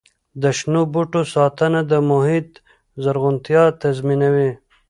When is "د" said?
0.41-0.43, 1.91-1.93